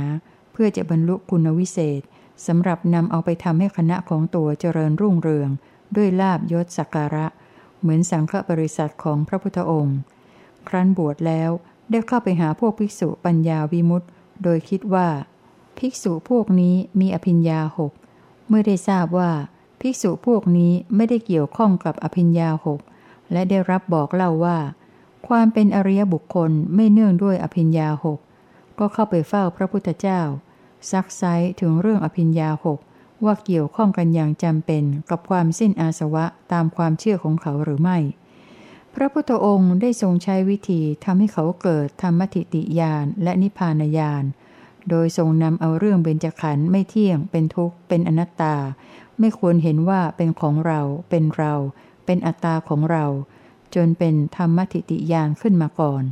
[0.52, 2.00] เพื่อจะบรรลุคุณวิเศษ
[2.46, 5.50] สำหรับนำเอาไปทำให้คณะของตัวเจริญรุ่งเรือง
[5.96, 7.26] ด้วยลาบยศสักการะ
[7.80, 9.98] เหมือนสังฆบริษัทของพระพุทธองค์
[10.68, 11.50] ครั้นบวชแล้ว
[11.90, 14.08] ได้เข้าไปหาพวกภิกษุปัญญาวิมุตต์
[14.42, 15.08] โดยคิดว่า
[15.78, 17.92] ภิกษุพวกนี้มีอภิญญาหก
[18.48, 19.30] เมื่อได้ทราบว่า
[19.80, 22.80] ภิกษุพวกนี้ไม่ได้เกี่ยวข้องกับอภิญญาหก
[23.32, 24.58] และได้รับบอกเล่าว่า
[25.28, 28.18] ความเป็นอริยบุคคลไม่เนื่องด้วยอภิญญาหก
[28.78, 30.20] ก็เข้าไปเฝ้าพระพุทธเจ้า
[30.90, 31.22] ซักไซ
[31.60, 32.78] ถึงเรื่องอภิญญาหก
[33.24, 37.98] ว่าเกี่ยวข้องกันอย่างจำเป็นกับความสิ้นอาสวะตามความเชื่อของเขาหรือไม่
[38.94, 44.24] พระพุทธองค์ได้ทรงใช้วิธีทำให้เขาเกิดธรรมทิติยานและนิพพานญาณ
[44.90, 48.56] โดยทรงนำเอาเรื่องเบญจขันธ์ไม่เที่ยง เป็นทุกข์ เป็นอนัตตา
[49.18, 51.54] ไม่ควรเห็นว่าเป็นของเรา เป็นเรา
[52.04, 53.06] เป็นอัตตาของเรา
[53.74, 56.02] จนเป็นธรรมทิติยานขึ้นมาก่อน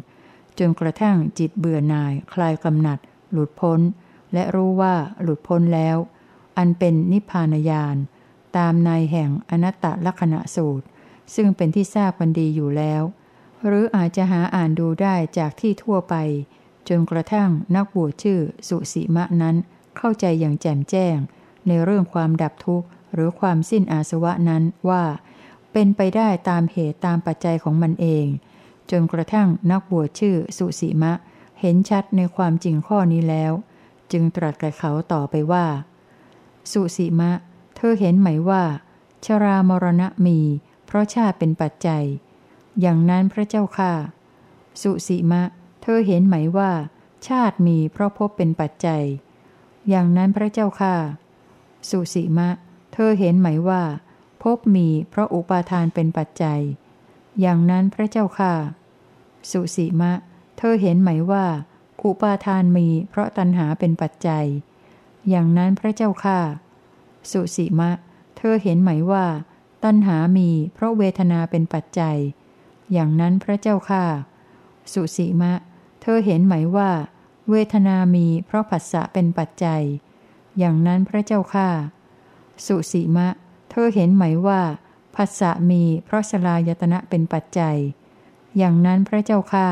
[0.58, 2.98] จนกระทั่งจิตเบื่อหน่าย คลายกำหนัด
[3.32, 3.80] หลุดพ้น
[4.32, 5.96] และรู้ว่าหลุดพ้นแล้ว
[6.58, 7.96] อันเป็นนิพพานญาณ
[8.56, 10.86] ตามในแห่งอนัตตลักษณะสูตร
[11.34, 13.02] ซึ่งเป็นที่ทราบกันดีอยู่แล้ว
[13.66, 16.14] หรืออาจจะหาอ่านดูได้จากที่ทั่วไป
[16.88, 19.56] จนกระทั่งนักบวชชื่อสุสีมะนั้น
[19.96, 21.16] เข้าใจอย่างแจ่มแจ้ง
[21.66, 25.04] ในเรื่องความดับทุกข์หรือความสิ้นอาสวะนั้นว่า
[25.72, 28.26] เป็นไปได้ตามเหตุตามปัจจัยของมันเอง
[28.90, 31.12] จนกระทั่งนักบวชชื่อสุสีมะ
[31.60, 33.52] เห็นชัดในความจริงข้อนี้แล้ว
[34.12, 35.66] จึงตรัสกับเขาต่อไปว่า
[36.72, 37.30] สุสีมะ
[37.76, 38.62] เธอเห็นไหมว่า
[39.24, 40.38] ชรามรณะมี
[40.86, 42.04] เพราะชาติเป็นปัจจัย
[42.80, 43.92] อย่างนั้นพระเจ้าค่ะ
[44.82, 45.42] สุสีมะ
[45.88, 46.72] เธอเห็นไหมว่า
[47.28, 49.04] ชาติมีเพราะพบเป็นปัจจัย
[49.88, 50.96] อย่างนั้นพระเจ้าค่ะ
[51.90, 52.48] สุสีมะ
[52.92, 53.82] เธอเห็นไหมว่า
[54.42, 56.60] พบมีเพราะอุปาทานเป็นปัจจัย
[57.40, 58.54] อย่างนั้นพระเจ้าค่ะ
[59.50, 60.12] สุสีมะ
[60.58, 61.46] เธอเห็นไหมว่า
[62.02, 64.46] อุปาทานมีเพราะตัณหาเป็นปัจจัย
[65.28, 66.38] อย่างนั้นพระเจ้าค่า
[67.30, 67.90] สุสีมะ
[68.36, 69.26] เธอเห็นไหมว่า
[69.84, 72.16] ตัณหามีเพราะเวทนาเป็นปัจจัย
[72.92, 74.04] อย่างนั้นพระเจ้าค่า
[74.92, 76.90] สุสีมะเธอเห็นไหมว่า
[77.50, 79.82] เวทนามีเพราะผัสสะเป็นปัจจัย
[80.58, 81.68] อย่างนั้นพระเจ้าค่า
[82.66, 83.28] สุสีมะ
[83.70, 84.60] เธอเห็นไหมว่า
[85.14, 87.76] ผัสสะมีเพราะสลายตนะเป็นปัจจัย
[88.56, 89.68] อย่างนั้นพระเจ้าค่า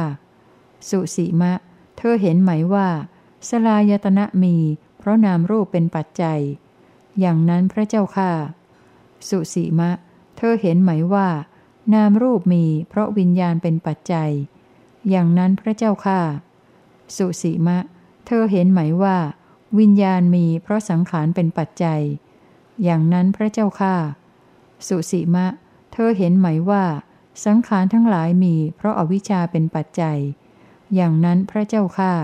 [0.88, 1.52] สุสีมะ
[1.98, 2.88] เธอเห็นไหมว่า
[3.48, 4.56] สลายตนะมี
[4.98, 6.40] เพราะนามรูปเป็นปัจจัย
[7.20, 8.32] อย่างนั้นพระเจ้าค่ะ
[9.28, 9.90] สุสีมะ
[10.36, 11.28] เธอเห็นไหมว่า
[11.94, 14.30] นามรูปมี เพราะวิญญาณเป็นปัจจัย
[15.10, 16.20] อย่างนั้นพระเจ้าค่ะ
[17.16, 17.78] สุสีมะ
[18.26, 19.16] เธอเห็นไหมว่า
[19.78, 22.00] วิญญาณมีเพราะสังขารเป็นปัจจัย
[22.84, 23.96] อย่างนั้นพระเจ้าค่ะ
[24.86, 25.46] สุสีมะ
[25.92, 26.84] เธอเห็นไหมว่า
[27.44, 30.18] สังขารทั้งหลายมีเพราะอาวิชชาเป็นปัจจัย
[30.94, 32.14] อย่างนั้นพระเจ้าค่า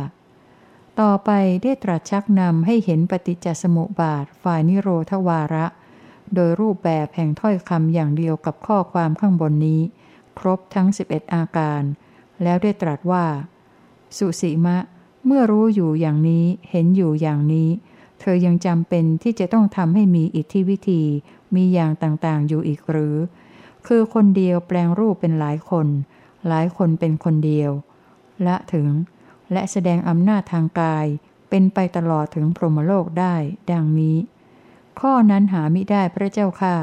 [1.01, 1.31] ต่อไป
[1.63, 5.67] ได้ตรัสชักนำให้เห็นปฏิจจสมุปบาทฝ่ายนิโรธวาระ
[6.35, 9.81] โดยรูปแบบแห่งถ้อยคำอย่างเดียวกับข้อความข้างบนนี้
[10.39, 11.83] ครบทั้ง 11 อาการ
[12.43, 13.25] แล้วได้ตรัสว่า
[14.17, 14.77] สุสีมะ
[15.27, 17.69] เมื่อรู้อยู่อย่างนี้เห็นอยู่อย่างนี้
[18.21, 21.03] เธอยังจำเป็นที่จะต้องทำให้มีอิทธิวิธี
[21.55, 23.17] มีอย่างต่างๆ อยู่อีกหรือ
[23.87, 25.87] คือคนเดียวแปลงรูปเป็นหลายคน
[26.49, 27.71] หลายคนเป็นคนเดียว
[28.47, 28.89] ละถึง
[29.53, 31.07] และแสดงอำนาจทางกาย
[31.49, 33.35] เป็นไปตลอดถึงพรหมโลกได้
[33.73, 34.17] ดังนี้
[35.01, 36.77] ข้อนั้นหามิได้พระเจ้าค่ะ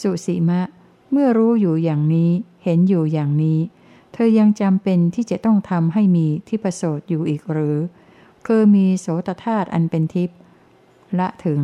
[0.00, 0.60] สุสีมะ
[1.10, 2.30] เมื่อรู้อยู่อย่างนี้
[2.64, 3.58] เห็นอยู่อย่างนี้
[4.20, 7.76] ธอยังจำเป็นที่จะต้องทำให้มีที่ประโสดอยู่อีกหรือ
[8.46, 10.38] คือมีโสตธาตุอันเป็นทิพย์
[11.18, 11.60] ละถึง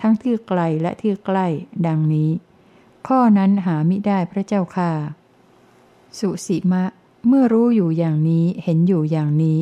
[0.00, 1.46] ทั้งที่ไกลและที่ใกล้
[1.86, 2.30] ดังนี้
[3.08, 4.92] ข้อนั้นหามิได้พระเจ้าค่ะ
[6.18, 6.84] สุสีมะ
[7.26, 9.58] เมื่อรู้อยู่อย่างนี้เห็นอยู่อย่างนี้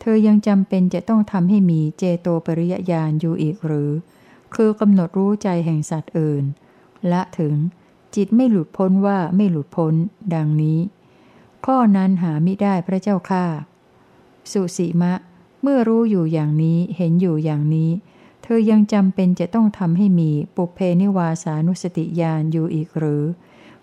[0.00, 3.90] เธอยังจำเป็นจะต้องทำให้มีเจโตปริยญาณอยู่อีกหรือ
[4.54, 6.44] คือกำหนดรู้ใจแห่งสัตว์อื่น
[7.12, 7.54] ละถึง
[8.14, 9.94] จิตไม่หลุดพ้นว่าไม่หลุดพ้น
[10.34, 10.78] ดังนี้
[11.66, 13.44] ข้อนั้นหาไม่ได้พระเจ้าค่า
[14.52, 15.12] สุสีมะ
[15.62, 17.90] เมื่อรู้อยู่อย่างนี้เห็นอยู่อย่างนี้
[18.42, 23.24] เธอยังจำเป็นจะต้องทำให้มีปุเพนิวาสานุสติญาณอยู่อีกหรือ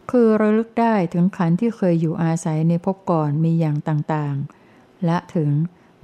[0.10, 5.52] คือระลึกได้ถึงขันที่เคยอยู่อาศัยในภพก่อนมีอย่างต่างๆ และถึง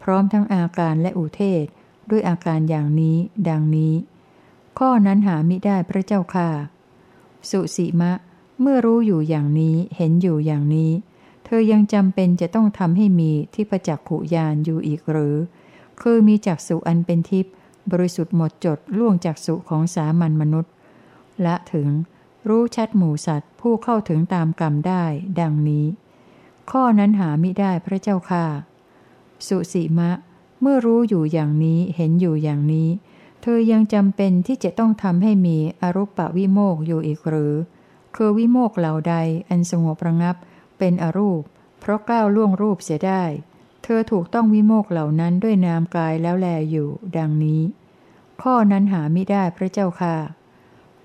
[0.01, 1.65] พร้อมทั้งอาการและอุเทศ
[2.09, 3.17] ด้วยอาการอย่างนี้
[3.49, 3.93] ดังนี้
[4.79, 6.49] ข้อนั้นหามิได้พระเจ้าค่ะ
[7.49, 8.11] สุสีมะ
[8.61, 10.91] เมื่อรู้อยู่อย่างนี้เห็นอยู่อย่างนี้
[11.53, 15.35] ธอยังจำเป็นจะต้องทำให้มีที่ประจักขุยานอยู่อีกหรือ
[16.01, 17.53] คือมีจักสุอันเป็นทิพย์
[17.91, 20.71] บริสุทธิ์หมดจดล่วงจากสุของสามัญมนุษย์
[21.41, 21.87] และถึง
[22.47, 25.03] รู้ชัดหมู่สัตว์ผู้เข้าถึงตามกรรมได้
[25.39, 25.85] ดังนี้
[26.71, 28.45] ข้อนั้นหามิได้พระเจ้าค่ะ
[29.47, 30.11] สุสีมะ
[30.61, 32.89] เมื่อรู้อยู่อย่างนี้เห็นอยู่อย่างนี้
[33.41, 37.53] เธอยังจำเป็นที่จะต้องทำให้มีอรุปปวิโมกอยู่อีกหรือ
[38.15, 39.15] คือวิโมกเหล่าใด
[39.49, 40.35] อันสงบระงับ
[40.81, 41.43] เป็นอรูป
[41.79, 43.23] เพราะก้าวล่วงรูปเสียได้
[43.83, 47.61] เธอถูกต้องวิโมกเหล่านั้นด้วยนามกายแล้วแลอยู่ ดังนี้
[48.41, 50.15] ข้อนั้นหาไม่ได้พระเจ้าค่ะ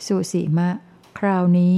[0.06, 0.68] สุสีมะ
[1.18, 1.74] คราวนี้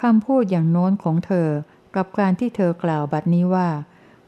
[0.00, 1.48] คำพูดอย่างโน้นของเธอ
[1.96, 3.68] กับการที่เธอกล่าวบัดนี้ว่า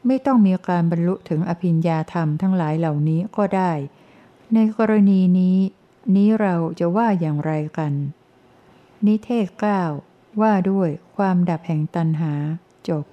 [0.05, 3.71] ไม่ต้องมีการบรรลุถึงอภิญญาธรรมทั้งหลายเหล่านี้ก็ได้
[4.53, 5.57] ในกรณีนี้
[6.15, 7.93] นี้เราจะว่าอย่างไรกัน
[9.05, 9.81] นิเทศเก้า
[10.41, 12.33] ว่าด้วยความดับแห่งตันหา
[12.89, 13.05] จบ